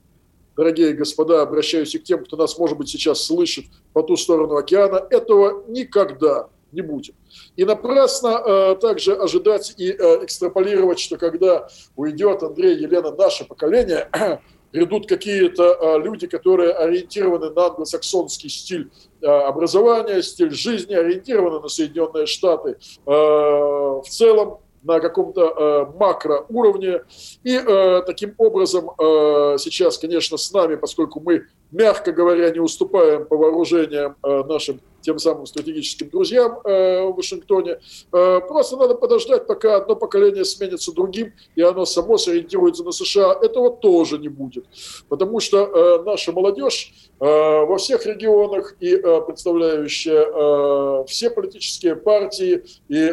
[0.59, 4.57] дорогие господа, обращаюсь и к тем, кто нас, может быть, сейчас слышит по ту сторону
[4.57, 7.14] океана, этого никогда не будет.
[7.55, 14.11] И напрасно э, также ожидать и э, экстраполировать, что когда уйдет Андрей, Елена, наше поколение,
[14.73, 18.90] придут какие-то э, люди, которые ориентированы на англосаксонский стиль
[19.23, 27.02] э, образования, стиль жизни, ориентированы на Соединенные Штаты э, в целом, на каком-то э, макроуровне.
[27.44, 33.26] И э, таким образом э, сейчас, конечно, с нами, поскольку мы, мягко говоря, не уступаем
[33.26, 37.79] по вооружениям э, нашим тем самым стратегическим друзьям э, в Вашингтоне.
[38.12, 43.38] Э, просто надо подождать, пока одно поколение сменится другим, и оно само сориентируется на США.
[43.40, 44.66] Этого тоже не будет.
[45.09, 53.12] Потому что э, наша молодежь во всех регионах и представляющая все политические партии и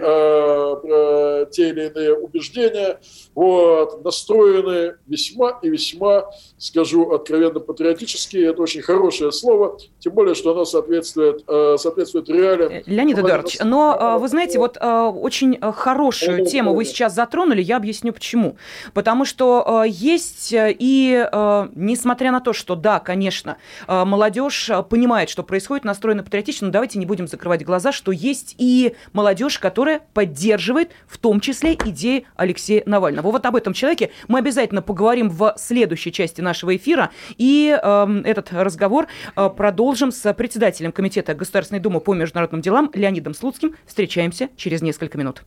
[1.51, 2.99] те или иные убеждения,
[3.33, 6.29] вот, настроены весьма и весьма,
[6.59, 8.37] скажу откровенно, патриотически.
[8.37, 11.43] Это очень хорошее слово, тем более, что оно соответствует
[11.85, 12.71] соответствует реалиям.
[12.71, 17.61] Э, Леонид Эдуардович, но э, вы знаете, вот э, очень хорошую тему вы сейчас затронули,
[17.61, 18.57] я объясню почему.
[18.93, 21.27] Потому что есть и,
[21.75, 27.05] несмотря на то, что да, конечно, молодежь понимает, что происходит, настроена патриотично, но давайте не
[27.05, 33.31] будем закрывать глаза, что есть и молодежь, которая поддерживает в том числе идеи Алексея Навального.
[33.31, 37.11] Вот об этом человеке мы обязательно поговорим в следующей части нашего эфира.
[37.37, 43.33] И э, этот разговор продолжим с председателем Комитета государственной Государственной Думы по международным делам Леонидом
[43.33, 43.75] Слуцким.
[43.87, 45.43] Встречаемся через несколько минут.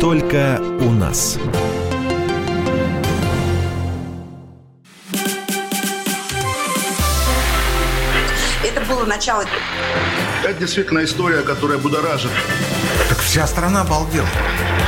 [0.00, 1.38] Только у нас.
[8.64, 9.44] Это было начало.
[10.42, 12.30] Это действительно история, которая будоражит.
[13.08, 14.26] Так вся страна обалдела.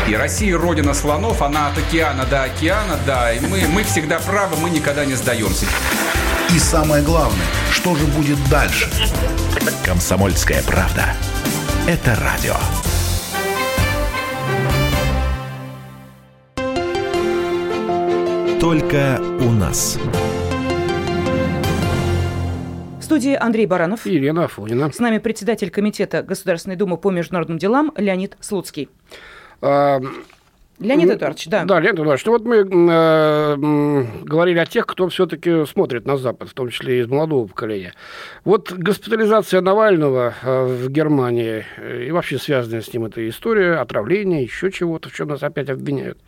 [0.08, 3.32] И Россия родина слонов, она от океана до океана, да.
[3.32, 5.66] И мы, мы всегда правы, мы никогда не сдаемся.
[6.54, 8.88] И самое главное, что же будет дальше?
[9.84, 11.06] Комсомольская правда.
[11.88, 12.54] Это радио.
[18.60, 19.98] Только у нас
[23.14, 24.06] студии Андрей Баранов.
[24.06, 24.90] И Елена Афонина.
[24.90, 28.88] С нами председатель Комитета Государственной Думы по международным делам Леонид Слуцкий.
[30.80, 31.64] Леонид Эдуардович, да.
[31.64, 36.48] Да, Леонид Эдуардович, ну вот мы э, говорили о тех, кто все-таки смотрит на Запад,
[36.48, 37.94] в том числе из молодого поколения.
[38.44, 44.42] Вот госпитализация Навального э, в Германии э, и вообще связанная с ним эта история, отравление,
[44.42, 46.18] еще чего-то, в чем нас опять обвиняют.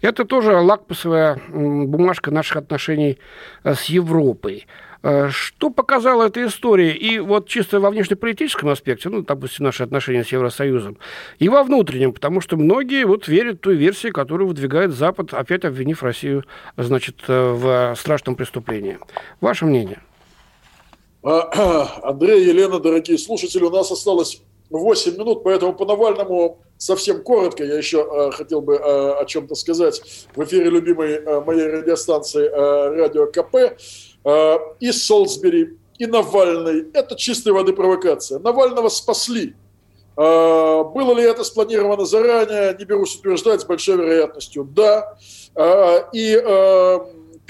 [0.00, 3.18] Это тоже лакмусовая бумажка наших отношений
[3.64, 4.66] э, с Европой.
[5.02, 6.92] Э, что показала эта история?
[6.92, 10.98] И вот чисто во внешнеполитическом аспекте, ну, допустим, наши отношения с Евросоюзом,
[11.38, 16.02] и во внутреннем, потому что многие вот верят той версии, которую выдвигает Запад, опять обвинив
[16.02, 16.44] Россию,
[16.76, 18.98] значит, э, в страшном преступлении.
[19.40, 20.00] Ваше мнение?
[21.22, 27.64] А, Андрей, Елена, дорогие слушатели, у нас осталось 8 минут, поэтому по Навальному совсем коротко
[27.64, 30.02] я еще э, хотел бы о чем-то сказать
[30.36, 33.80] в эфире любимой моей радиостанции «Радио КП».
[34.24, 36.86] Э, и Солсбери, и Навальный.
[36.92, 38.38] Это чистой воды провокация.
[38.38, 39.54] Навального спасли.
[40.16, 44.64] Э, было ли это спланировано заранее, не берусь утверждать с большой вероятностью.
[44.64, 45.16] Да.
[45.54, 46.34] Э, и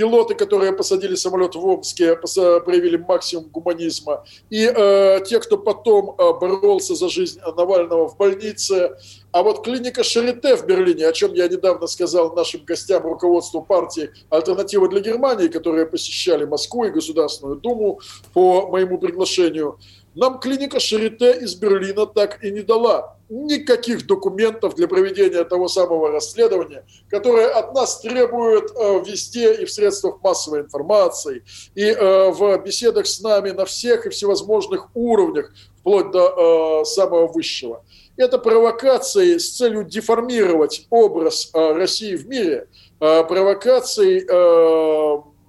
[0.00, 4.24] пилоты, которые посадили самолет в Омске, проявили максимум гуманизма.
[4.48, 8.96] И э, те, кто потом э, боролся за жизнь Навального в больнице.
[9.30, 14.08] А вот клиника Шарите в Берлине, о чем я недавно сказал нашим гостям, руководству партии
[14.30, 18.00] «Альтернатива для Германии», которые посещали Москву и Государственную Думу
[18.32, 19.78] по моему приглашению–
[20.14, 26.10] нам клиника Шарите из Берлина так и не дала никаких документов для проведения того самого
[26.10, 31.44] расследования, которое от нас требует э, везде и в средствах массовой информации,
[31.76, 37.28] и э, в беседах с нами на всех и всевозможных уровнях, вплоть до э, самого
[37.28, 37.84] высшего.
[38.16, 42.68] Это провокации с целью деформировать образ России в мире,
[43.00, 44.26] э, провокации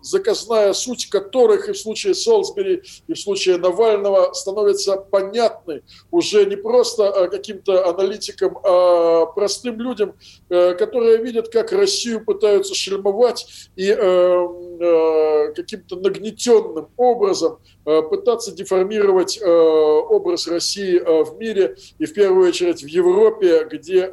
[0.01, 6.55] заказная суть которых и в случае Солсбери, и в случае Навального становится понятной уже не
[6.55, 10.13] просто а, каким-то аналитикам, а простым людям,
[10.49, 19.41] э, которые видят, как Россию пытаются шельмовать и э, э, каким-то нагнетенным образом пытаться деформировать
[19.41, 24.07] образ России в мире и в первую очередь в Европе, где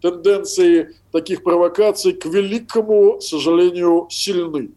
[0.00, 4.70] тенденции таких провокаций, к великому сожалению, сильны.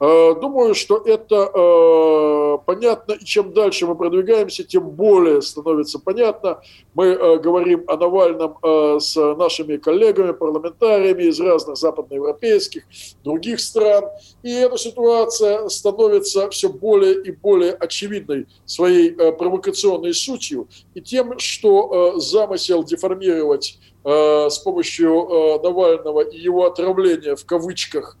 [0.00, 6.60] Э, думаю, что это э, понятно, и чем дальше мы продвигаемся, тем более становится понятно.
[6.94, 8.58] Мы э, говорим о Навальном
[9.00, 12.84] с нашими коллегами, парламентариями из разных западноевропейских,
[13.24, 14.04] других стран,
[14.42, 22.18] и эта ситуация становится все более и более очевидной своей провокационной сутью и тем, что
[22.18, 28.16] замысел деформировать с помощью Навального и его отравления в кавычках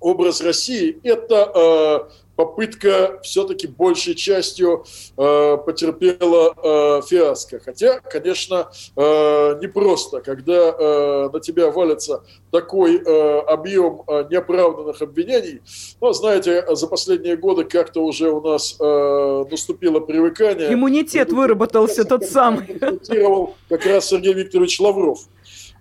[0.00, 4.84] образ России– это э, попытка все-таки большей частью
[5.16, 7.60] э, потерпела э, фиаско.
[7.64, 12.22] Хотя, конечно, э, непросто, когда э, на тебя валится
[12.52, 15.62] такой э, объем э, неоправданных обвинений.
[16.00, 20.72] Но, знаете, за последние годы как-то уже у нас э, наступило привыкание.
[20.72, 22.78] Иммунитет выработался тот самый.
[23.68, 25.20] Как раз Сергей Викторович Лавров.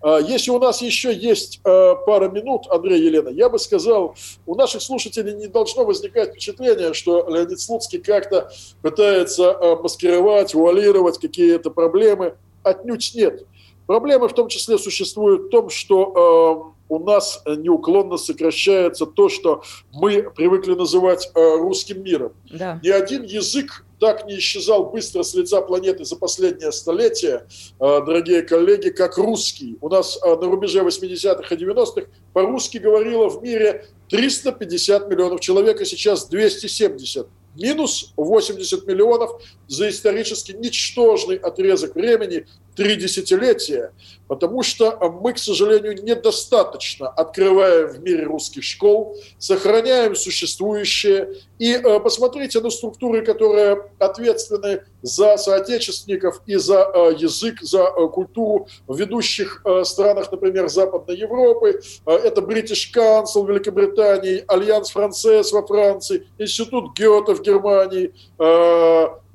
[0.06, 4.53] А, если у нас еще есть а, пара минут, Андрей Елена, я бы сказал, у
[4.53, 8.51] наших слушателей не должно возникать впечатление, что Леонид Слуцкий как-то
[8.84, 12.36] пытается а, маскировать, вуалировать какие-то проблемы.
[12.62, 13.47] Отнюдь нет.
[13.88, 20.32] Проблемы в том числе существуют в том, что у нас неуклонно сокращается то, что мы
[20.36, 22.34] привыкли называть русским миром.
[22.51, 22.80] Да.
[22.84, 27.47] Ни один язык так не исчезал быстро с лица планеты за последнее столетие,
[27.79, 29.77] э, дорогие коллеги, как русский.
[29.81, 35.81] У нас э, на рубеже 80-х и 90-х по-русски говорило в мире 350 миллионов человек,
[35.81, 42.45] а сейчас 270 минус 80 миллионов за исторически ничтожный отрезок времени,
[42.76, 43.93] три десятилетия,
[44.28, 51.36] потому что мы, к сожалению, недостаточно открываем в мире русских школ, сохраняем существующие.
[51.57, 58.07] И э, посмотрите на структуры, которые ответственны за соотечественников и за э, язык, за э,
[58.09, 61.82] культуру в ведущих странах, например, Западной Европы.
[62.05, 68.11] Это British Council Великобритании, Альянс Францесс во Франции, Институт Гёте в Германии,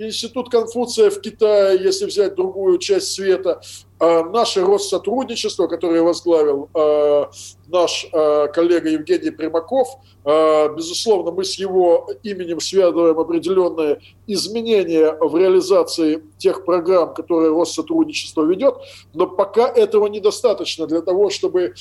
[0.01, 3.61] Институт Конфуция в Китае, если взять другую часть света,
[3.99, 7.27] а наше Россотрудничество, которое возглавил э,
[7.69, 9.89] наш э, коллега Евгений Примаков,
[10.25, 18.75] безусловно, мы с его именем связываем определенные изменения в реализации тех программ, которые Россотрудничество ведет,
[19.15, 20.87] но пока этого недостаточно.
[20.87, 21.75] Для того, чтобы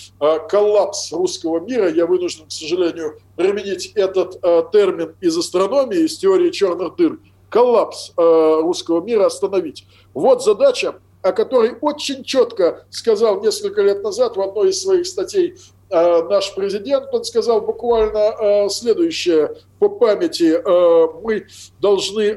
[0.49, 4.41] коллапс русского мира, я вынужден, к сожалению, применить этот
[4.71, 7.19] термин из астрономии, из теории черных дыр,
[7.49, 9.85] коллапс русского мира остановить.
[10.13, 15.55] Вот задача о которой очень четко сказал несколько лет назад в одной из своих статей
[15.89, 20.61] э, наш президент, он сказал буквально э, следующее по памяти.
[20.63, 21.47] Э, мы
[21.79, 22.35] должны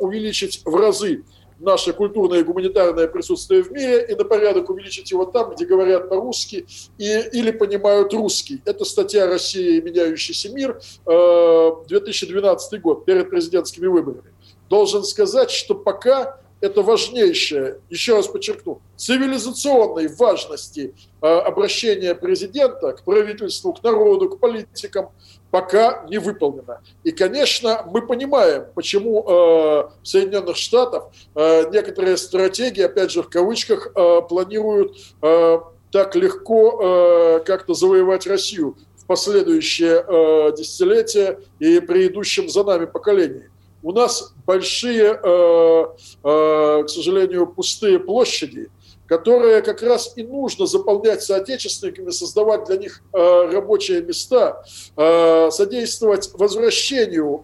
[0.00, 1.24] увеличить в разы
[1.58, 6.08] наше культурное и гуманитарное присутствие в мире и на порядок увеличить его там, где говорят
[6.08, 6.66] по-русски
[6.98, 8.60] и, или понимают русский.
[8.64, 14.27] Это статья «Россия и меняющийся мир», 2012 год, перед президентскими выборами.
[14.68, 23.04] Должен сказать, что пока это важнейшее, еще раз подчеркну, цивилизационной важности э, обращения президента к
[23.04, 25.10] правительству, к народу, к политикам
[25.50, 26.80] пока не выполнено.
[27.04, 33.28] И, конечно, мы понимаем, почему э, в Соединенных Штатах э, некоторые стратегии, опять же в
[33.28, 33.92] кавычках,
[34.28, 34.96] планируют
[35.90, 43.50] так легко как-то завоевать Россию в последующие э, десятилетия и при идущем за нами поколении
[43.88, 45.86] у нас большие, э,
[46.22, 48.68] э, к сожалению, пустые площади,
[49.06, 54.62] которые как раз и нужно заполнять соотечественниками, создавать для них э, рабочие места,
[55.50, 57.42] содействовать возвращению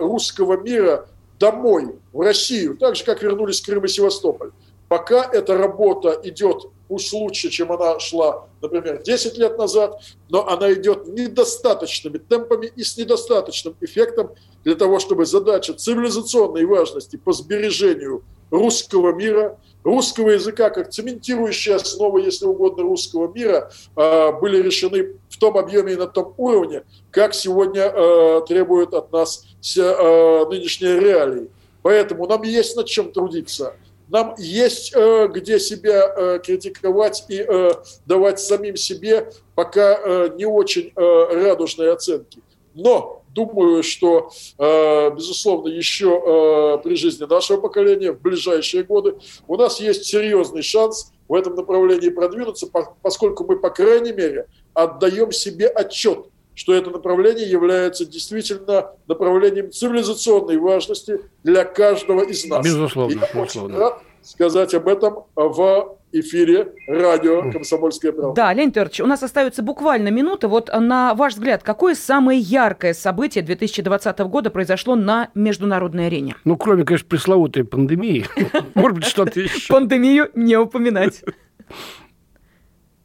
[0.00, 1.06] русского мира
[1.38, 4.50] домой, в Россию, так же, как вернулись Крым и Севастополь.
[4.88, 10.72] Пока эта работа идет уж лучше, чем она шла, например, 10 лет назад, но она
[10.72, 14.30] идет недостаточными темпами и с недостаточным эффектом
[14.64, 22.18] для того, чтобы задача цивилизационной важности по сбережению русского мира, русского языка как цементирующая основа,
[22.18, 27.34] если угодно, русского мира, а, были решены в том объеме и на том уровне, как
[27.34, 29.44] сегодня а, требуют от нас
[29.78, 31.48] а, нынешние реалии.
[31.82, 33.74] Поэтому нам есть над чем трудиться.
[34.08, 37.70] Нам есть э, где себя э, критиковать и э,
[38.06, 42.40] давать самим себе пока э, не очень э, радужные оценки.
[42.74, 49.16] Но думаю, что, э, безусловно, еще э, при жизни нашего поколения в ближайшие годы
[49.48, 52.68] у нас есть серьезный шанс в этом направлении продвинуться,
[53.02, 60.56] поскольку мы, по крайней мере, отдаем себе отчет что это направление является действительно направлением цивилизационной
[60.58, 62.64] важности для каждого из нас.
[62.64, 63.12] Безусловно.
[63.12, 63.78] И я безусловно.
[63.78, 68.34] рад сказать об этом в эфире радио «Комсомольская правда».
[68.34, 70.48] Да, Леонид Петрович, у нас остается буквально минута.
[70.48, 76.36] Вот на ваш взгляд, какое самое яркое событие 2020 года произошло на международной арене?
[76.44, 78.26] Ну, кроме, конечно, пресловутой пандемии.
[78.74, 79.72] Может быть, что-то еще.
[79.72, 81.22] Пандемию не упоминать.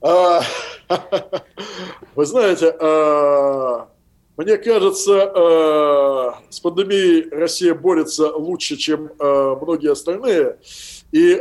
[0.02, 0.42] А,
[2.16, 3.88] вы знаете, а,
[4.38, 10.58] мне кажется, а, с пандемией Россия борется лучше, чем многие остальные.
[11.12, 11.36] И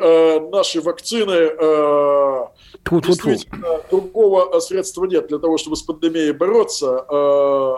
[0.50, 1.50] наши вакцины
[2.90, 7.04] действительно другого средства нет для того, чтобы с пандемией бороться.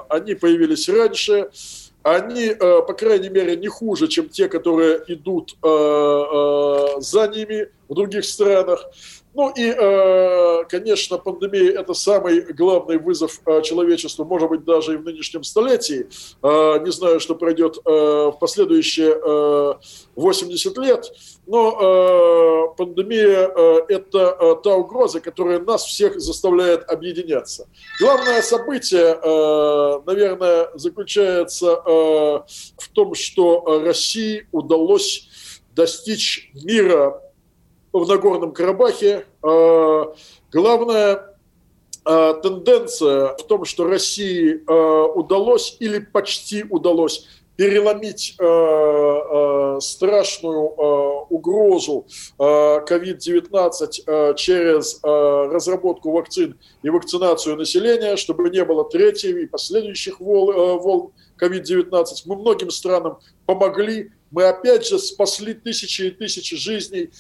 [0.08, 1.50] Они появились раньше
[2.02, 8.86] они, по крайней мере, не хуже, чем те, которые идут за ними в других странах.
[9.32, 14.96] Ну и, э, конечно, пандемия– это самый главный вызов э, человечеству, может быть, даже и
[14.96, 16.08] в нынешнем столетии.
[16.42, 19.78] Э, не знаю, что пройдет в последующие
[20.16, 21.12] 80 лет,
[21.46, 23.48] но пандемия–
[23.88, 27.68] это та угроза, которая нас всех заставляет объединяться.
[28.00, 29.14] Главное событие,
[30.06, 35.28] наверное, заключается в том, что России удалось
[35.74, 37.20] достичь мира
[37.92, 39.26] в Нагорном Карабахе.
[39.42, 40.14] А,
[40.52, 41.36] главная
[42.04, 47.26] а, тенденция в том, что России а, удалось или почти удалось
[47.56, 48.36] переломить
[49.82, 50.60] страшную
[51.28, 52.06] угрозу
[52.38, 62.04] COVID-19 через разработку вакцин и вакцинацию населения, чтобы не было третьей и последующих волн COVID-19.
[62.24, 67.10] Мы многим странам помогли, мы опять же спасли тысячи и тысячи жизней.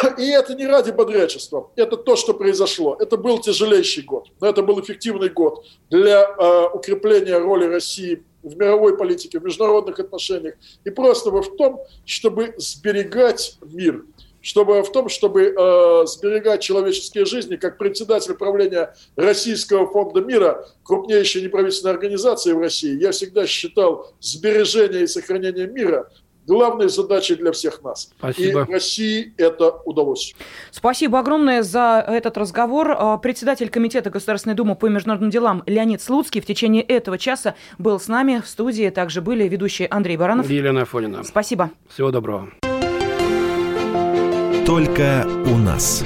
[0.18, 2.96] И это не ради бодрячества, это то, что произошло.
[2.98, 8.56] Это был тяжелейший год, но это был эффективный год для э, укрепления роли России в
[8.56, 10.54] мировой политике, в международных отношениях.
[10.84, 14.04] И просто в том, чтобы сберегать мир,
[14.40, 21.42] чтобы в том, чтобы э, сберегать человеческие жизни, как председатель правления Российского фонда мира, крупнейшей
[21.42, 26.10] неправительственной организации в России, я всегда считал сбережение и сохранение мира
[26.50, 28.10] главной задачей для всех нас.
[28.18, 28.66] Спасибо.
[28.68, 30.34] И России это удалось.
[30.72, 32.96] Спасибо огромное за этот разговор.
[32.98, 38.00] А, Председатель Комитета Государственной Думы по международным делам Леонид Слуцкий в течение этого часа был
[38.00, 38.90] с нами в студии.
[38.90, 40.50] Также были ведущие Андрей Баранов.
[40.50, 41.22] Елена Афонина.
[41.22, 41.70] Спасибо.
[41.88, 42.50] Всего доброго.
[44.66, 46.04] Только у нас.